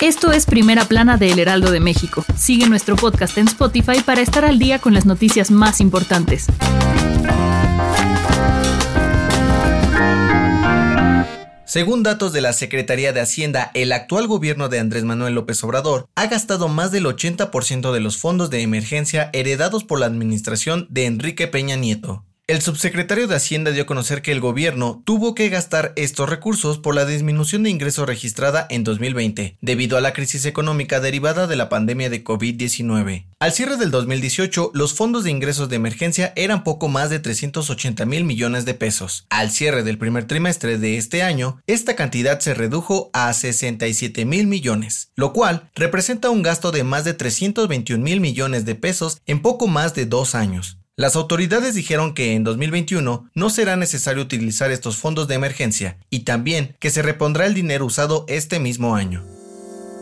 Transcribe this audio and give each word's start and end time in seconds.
Esto 0.00 0.32
es 0.32 0.44
Primera 0.44 0.84
Plana 0.86 1.16
de 1.16 1.30
El 1.30 1.38
Heraldo 1.38 1.70
de 1.70 1.80
México. 1.80 2.24
Sigue 2.36 2.68
nuestro 2.68 2.96
podcast 2.96 3.38
en 3.38 3.46
Spotify 3.46 4.00
para 4.04 4.20
estar 4.20 4.44
al 4.44 4.58
día 4.58 4.78
con 4.78 4.92
las 4.92 5.06
noticias 5.06 5.50
más 5.50 5.80
importantes. 5.80 6.46
Según 11.64 12.02
datos 12.02 12.32
de 12.32 12.40
la 12.40 12.52
Secretaría 12.52 13.12
de 13.12 13.20
Hacienda, 13.20 13.70
el 13.74 13.92
actual 13.92 14.26
gobierno 14.26 14.68
de 14.68 14.78
Andrés 14.78 15.04
Manuel 15.04 15.34
López 15.34 15.62
Obrador 15.64 16.08
ha 16.14 16.26
gastado 16.26 16.68
más 16.68 16.92
del 16.92 17.06
80% 17.06 17.92
de 17.92 18.00
los 18.00 18.18
fondos 18.18 18.50
de 18.50 18.62
emergencia 18.62 19.30
heredados 19.32 19.84
por 19.84 20.00
la 20.00 20.06
administración 20.06 20.86
de 20.90 21.06
Enrique 21.06 21.48
Peña 21.48 21.76
Nieto. 21.76 22.24
El 22.46 22.60
subsecretario 22.60 23.26
de 23.26 23.36
Hacienda 23.36 23.70
dio 23.70 23.84
a 23.84 23.86
conocer 23.86 24.20
que 24.20 24.30
el 24.30 24.38
gobierno 24.38 25.02
tuvo 25.06 25.34
que 25.34 25.48
gastar 25.48 25.94
estos 25.96 26.28
recursos 26.28 26.76
por 26.76 26.94
la 26.94 27.06
disminución 27.06 27.62
de 27.62 27.70
ingresos 27.70 28.06
registrada 28.06 28.66
en 28.68 28.84
2020, 28.84 29.56
debido 29.62 29.96
a 29.96 30.02
la 30.02 30.12
crisis 30.12 30.44
económica 30.44 31.00
derivada 31.00 31.46
de 31.46 31.56
la 31.56 31.70
pandemia 31.70 32.10
de 32.10 32.22
COVID-19. 32.22 33.28
Al 33.38 33.52
cierre 33.52 33.78
del 33.78 33.90
2018, 33.90 34.72
los 34.74 34.92
fondos 34.92 35.24
de 35.24 35.30
ingresos 35.30 35.70
de 35.70 35.76
emergencia 35.76 36.34
eran 36.36 36.64
poco 36.64 36.88
más 36.88 37.08
de 37.08 37.18
380 37.18 38.04
mil 38.04 38.24
millones 38.24 38.66
de 38.66 38.74
pesos. 38.74 39.24
Al 39.30 39.50
cierre 39.50 39.82
del 39.82 39.96
primer 39.96 40.26
trimestre 40.26 40.76
de 40.76 40.98
este 40.98 41.22
año, 41.22 41.62
esta 41.66 41.96
cantidad 41.96 42.40
se 42.40 42.52
redujo 42.52 43.08
a 43.14 43.32
67 43.32 44.26
mil 44.26 44.48
millones, 44.48 45.08
lo 45.16 45.32
cual 45.32 45.70
representa 45.74 46.28
un 46.28 46.42
gasto 46.42 46.72
de 46.72 46.84
más 46.84 47.04
de 47.04 47.14
321 47.14 48.04
mil 48.04 48.20
millones 48.20 48.66
de 48.66 48.74
pesos 48.74 49.22
en 49.24 49.40
poco 49.40 49.66
más 49.66 49.94
de 49.94 50.04
dos 50.04 50.34
años. 50.34 50.76
Las 50.96 51.16
autoridades 51.16 51.74
dijeron 51.74 52.14
que 52.14 52.34
en 52.34 52.44
2021 52.44 53.28
no 53.34 53.50
será 53.50 53.74
necesario 53.74 54.22
utilizar 54.22 54.70
estos 54.70 54.96
fondos 54.96 55.26
de 55.26 55.34
emergencia 55.34 55.98
y 56.08 56.20
también 56.20 56.76
que 56.78 56.90
se 56.90 57.02
repondrá 57.02 57.46
el 57.46 57.54
dinero 57.54 57.84
usado 57.84 58.24
este 58.28 58.60
mismo 58.60 58.94
año. 58.94 59.24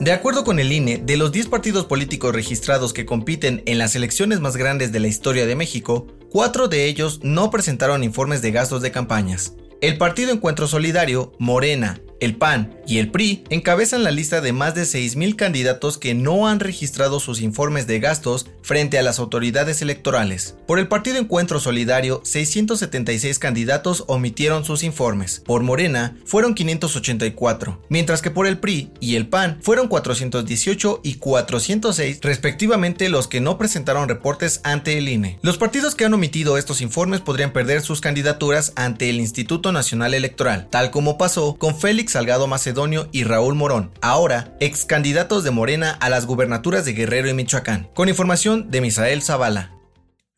De 0.01 0.13
acuerdo 0.13 0.45
con 0.45 0.59
el 0.59 0.71
INE, 0.71 0.99
de 0.99 1.17
los 1.17 1.33
10 1.33 1.47
partidos 1.47 1.87
políticos 1.87 2.35
registrados 2.35 2.93
que 2.93 3.07
compiten 3.07 3.63
en 3.65 3.79
las 3.79 3.97
elecciones 3.97 4.41
más 4.41 4.59
grandes 4.59 4.93
de 4.93 5.01
la 5.01 5.09
historia 5.09 5.47
de 5.47 5.57
México, 5.57 6.09
cuatro 6.31 6.69
de 6.69 6.85
ellos 6.85 7.21
no 7.23 7.51
presentaron 7.51 8.05
informes 8.05 8.43
de 8.43 8.51
gastos 8.51 8.83
de 8.83 8.93
campañas. 8.93 9.55
El 9.81 9.97
Partido 9.97 10.31
Encuentro 10.31 10.69
Solidario, 10.69 11.33
Morena, 11.39 12.03
el 12.23 12.37
PAN 12.37 12.73
y 12.87 12.99
el 12.99 13.11
PRI 13.11 13.43
encabezan 13.51 14.05
la 14.05 14.13
lista 14.13 14.41
de 14.41 14.53
más 14.53 14.77
de 14.77 14.83
6.000 14.83 15.35
candidatos 15.35 15.99
que 15.99 16.15
no 16.15 16.47
han 16.47 16.61
registrado 16.61 17.19
sus 17.19 17.41
informes 17.41 17.89
de 17.89 17.99
gastos 17.99 18.47
frente 18.63 18.97
a 18.97 19.03
las 19.03 19.19
autoridades 19.19 19.83
electorales. 19.83 20.55
Por 20.69 20.79
el 20.79 20.87
Partido 20.87 21.19
Encuentro 21.19 21.59
Solidario, 21.59 22.21
676 22.25 23.41
candidatos 23.41 24.05
omitieron 24.07 24.65
sus 24.65 24.85
informes. 24.85 25.43
Por 25.45 25.65
Morena, 25.65 26.17
fueron 26.25 26.55
584, 26.55 27.83
mientras 27.89 28.23
que 28.23 28.31
por 28.31 28.47
el 28.47 28.59
PRI 28.59 28.93
y 29.01 29.17
el 29.17 29.27
PAN 29.27 29.59
fueron 29.61 29.89
418 29.89 31.01
y 31.03 31.15
406 31.17 32.21
respectivamente 32.23 33.09
los 33.09 33.27
que 33.27 33.41
no 33.41 33.59
presentaron 33.59 34.09
reportes 34.09 34.61
ante 34.63 34.97
el 34.97 35.09
INE. 35.09 35.41
Los 35.43 35.59
partidos 35.59 35.97
que 35.97 36.05
han 36.05 36.15
omitido 36.15 36.57
estos 36.57 36.83
informes 36.83 37.21
podrían 37.21 37.53
perder 37.53 37.83
sus 37.83 38.01
candidaturas 38.01 38.73
ante 38.77 39.11
el 39.11 39.19
Instituto 39.19 39.73
Nacional 39.73 40.15
Electoral, 40.15 40.69
tal 40.71 40.93
como 40.93 41.19
pasó 41.19 41.57
con 41.57 41.77
Félix 41.77 42.12
Salgado 42.13 42.47
Macedonio 42.47 43.09
y 43.11 43.25
Raúl 43.25 43.55
Morón, 43.55 43.91
ahora 44.01 44.55
ex 44.61 44.85
candidatos 44.85 45.45
de 45.45 45.51
Morena 45.51 45.91
a 46.01 46.09
las 46.11 46.27
gubernaturas 46.27 46.85
de 46.85 46.93
Guerrero 46.93 47.29
y 47.29 47.35
Michoacán, 47.35 47.89
con 47.95 48.09
información 48.09 48.71
de 48.71 48.81
Misael 48.81 49.23
Zavala. 49.23 49.82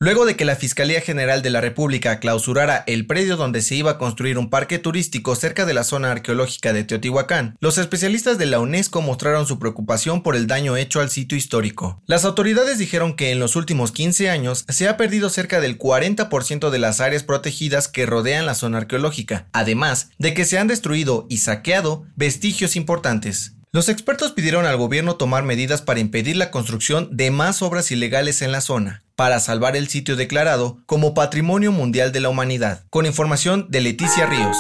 Luego 0.01 0.27
de 0.27 0.35
que 0.35 0.45
la 0.45 0.57
Fiscalía 0.57 1.01
General 1.01 1.41
de 1.41 1.51
la 1.51 1.61
República 1.61 2.19
clausurara 2.19 2.83
el 2.89 3.07
predio 3.07 3.37
donde 3.37 3.63
se 3.63 3.77
iba 3.77 3.93
a 3.93 3.99
construir 3.99 4.39
un 4.39 4.51
parque 4.51 4.81
turístico 4.81 5.37
cerca 5.37 5.65
de 5.65 5.73
la 5.73 5.85
zona 5.85 6.11
arqueológica 6.11 6.73
de 6.73 6.83
Teotihuacán, 6.83 7.57
los 7.61 7.79
especialistas 7.79 8.37
de 8.37 8.47
la 8.47 8.59
UNESCO 8.59 9.03
mostraron 9.03 9.47
su 9.47 9.61
preocupación 9.61 10.25
por 10.25 10.35
el 10.35 10.49
daño 10.49 10.77
hecho 10.77 11.01
al 11.01 11.11
sitio 11.11 11.39
histórico. 11.39 12.03
Las 12.07 12.25
autoridades 12.25 12.79
dijeron 12.79 13.15
que 13.15 13.31
en 13.31 13.39
los 13.39 13.55
últimos 13.55 13.93
15 13.93 14.31
años 14.31 14.65
se 14.69 14.89
ha 14.89 14.97
perdido 14.97 15.31
cerca 15.31 15.61
del 15.61 15.79
40% 15.79 16.71
de 16.71 16.79
las 16.79 17.01
áreas 17.01 17.23
protegidas 17.23 17.87
que 17.87 18.05
rodean 18.05 18.47
la 18.47 18.57
zona 18.57 18.79
arqueológica, 18.79 19.47
además 19.53 20.11
de 20.19 20.35
que 20.35 20.45
se 20.45 20.59
han 20.59 20.67
destruido 20.67 21.27
y 21.31 21.39
saqueado 21.39 22.05
vestigios 22.17 22.75
importantes. 22.75 23.55
Los 23.75 23.89
expertos 23.89 24.31
pidieron 24.31 24.67
al 24.67 24.77
gobierno 24.77 25.17
tomar 25.17 25.43
medidas 25.43 25.83
para 25.83 25.99
impedir 25.99 26.37
la 26.37 26.53
construcción 26.53 27.09
de 27.11 27.33
más 27.33 27.61
obras 27.61 27.91
ilegales 27.91 28.41
en 28.41 28.53
la 28.53 28.61
zona, 28.61 29.03
para 29.17 29.41
salvar 29.41 29.75
el 29.75 29.89
sitio 29.89 30.15
declarado 30.15 30.79
como 30.87 31.13
Patrimonio 31.13 31.73
Mundial 31.73 32.13
de 32.13 32.21
la 32.21 32.29
Humanidad, 32.29 32.85
con 32.89 33.05
información 33.05 33.67
de 33.71 33.81
Leticia 33.81 34.27
Ríos. 34.27 34.57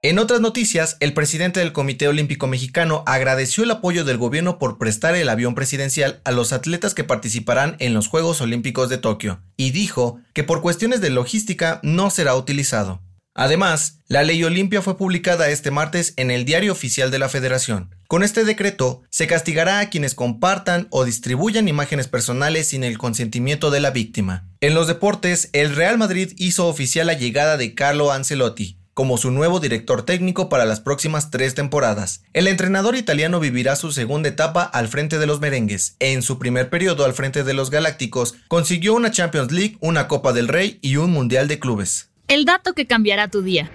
En 0.00 0.18
otras 0.18 0.40
noticias, 0.40 0.96
el 1.00 1.12
presidente 1.12 1.60
del 1.60 1.74
Comité 1.74 2.08
Olímpico 2.08 2.46
Mexicano 2.46 3.02
agradeció 3.04 3.64
el 3.64 3.70
apoyo 3.70 4.06
del 4.06 4.16
gobierno 4.16 4.58
por 4.58 4.78
prestar 4.78 5.14
el 5.14 5.28
avión 5.28 5.54
presidencial 5.54 6.22
a 6.24 6.32
los 6.32 6.54
atletas 6.54 6.94
que 6.94 7.04
participarán 7.04 7.76
en 7.80 7.92
los 7.92 8.08
Juegos 8.08 8.40
Olímpicos 8.40 8.88
de 8.88 8.96
Tokio, 8.96 9.42
y 9.58 9.72
dijo 9.72 10.20
que 10.32 10.42
por 10.42 10.62
cuestiones 10.62 11.02
de 11.02 11.10
logística 11.10 11.80
no 11.82 12.08
será 12.08 12.34
utilizado. 12.34 13.02
Además, 13.34 14.00
la 14.08 14.22
ley 14.22 14.44
Olimpia 14.44 14.82
fue 14.82 14.98
publicada 14.98 15.48
este 15.48 15.70
martes 15.70 16.12
en 16.16 16.30
el 16.30 16.44
Diario 16.44 16.72
Oficial 16.72 17.10
de 17.10 17.18
la 17.18 17.30
Federación. 17.30 17.94
Con 18.06 18.22
este 18.22 18.44
decreto, 18.44 19.02
se 19.08 19.26
castigará 19.26 19.78
a 19.78 19.88
quienes 19.88 20.14
compartan 20.14 20.86
o 20.90 21.04
distribuyan 21.04 21.66
imágenes 21.66 22.08
personales 22.08 22.68
sin 22.68 22.84
el 22.84 22.98
consentimiento 22.98 23.70
de 23.70 23.80
la 23.80 23.90
víctima. 23.90 24.44
En 24.60 24.74
los 24.74 24.86
deportes, 24.86 25.48
el 25.54 25.74
Real 25.74 25.96
Madrid 25.96 26.32
hizo 26.36 26.68
oficial 26.68 27.06
la 27.06 27.14
llegada 27.14 27.56
de 27.56 27.74
Carlo 27.74 28.12
Ancelotti, 28.12 28.76
como 28.92 29.16
su 29.16 29.30
nuevo 29.30 29.60
director 29.60 30.04
técnico 30.04 30.50
para 30.50 30.66
las 30.66 30.80
próximas 30.80 31.30
tres 31.30 31.54
temporadas. 31.54 32.24
El 32.34 32.48
entrenador 32.48 32.96
italiano 32.96 33.40
vivirá 33.40 33.76
su 33.76 33.92
segunda 33.92 34.28
etapa 34.28 34.62
al 34.62 34.88
frente 34.88 35.18
de 35.18 35.26
los 35.26 35.40
merengues. 35.40 35.96
En 36.00 36.20
su 36.20 36.38
primer 36.38 36.68
periodo 36.68 37.06
al 37.06 37.14
frente 37.14 37.44
de 37.44 37.54
los 37.54 37.70
Galácticos, 37.70 38.34
consiguió 38.48 38.92
una 38.92 39.10
Champions 39.10 39.52
League, 39.52 39.78
una 39.80 40.06
Copa 40.06 40.34
del 40.34 40.48
Rey 40.48 40.78
y 40.82 40.96
un 40.96 41.12
Mundial 41.12 41.48
de 41.48 41.58
Clubes. 41.58 42.11
El 42.32 42.46
dato 42.46 42.72
que 42.72 42.86
cambiará 42.86 43.28
tu 43.28 43.42
día. 43.42 43.70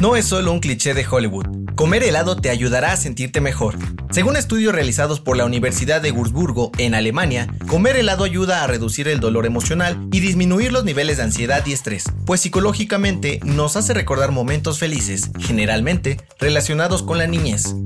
No 0.00 0.16
es 0.16 0.26
solo 0.26 0.52
un 0.52 0.60
cliché 0.60 0.92
de 0.92 1.06
Hollywood. 1.10 1.46
Comer 1.76 2.02
helado 2.02 2.36
te 2.36 2.50
ayudará 2.50 2.92
a 2.92 2.98
sentirte 2.98 3.40
mejor. 3.40 3.78
Según 4.10 4.36
estudios 4.36 4.74
realizados 4.74 5.18
por 5.18 5.38
la 5.38 5.46
Universidad 5.46 6.02
de 6.02 6.12
Würzburgo 6.12 6.72
en 6.76 6.94
Alemania, 6.94 7.46
comer 7.68 7.96
helado 7.96 8.22
ayuda 8.22 8.62
a 8.62 8.66
reducir 8.66 9.08
el 9.08 9.18
dolor 9.18 9.46
emocional 9.46 9.98
y 10.12 10.20
disminuir 10.20 10.72
los 10.72 10.84
niveles 10.84 11.16
de 11.16 11.22
ansiedad 11.22 11.64
y 11.64 11.72
estrés, 11.72 12.04
pues 12.26 12.42
psicológicamente 12.42 13.40
nos 13.42 13.76
hace 13.76 13.94
recordar 13.94 14.30
momentos 14.30 14.78
felices, 14.78 15.30
generalmente 15.38 16.18
relacionados 16.38 17.02
con 17.02 17.16
la 17.16 17.26
niñez. 17.26 17.76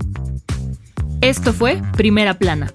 Esto 1.20 1.52
fue 1.52 1.80
Primera 1.96 2.34
Plana, 2.34 2.74